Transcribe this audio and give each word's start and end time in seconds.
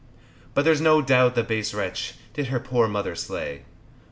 But 0.55 0.65
there's 0.65 0.81
no 0.81 1.03
doubt 1.03 1.35
the 1.35 1.43
base 1.43 1.75
wretch 1.75 2.15
Did 2.33 2.47
her 2.47 2.59
poor 2.59 2.87
mother 2.87 3.13
slay. 3.13 3.65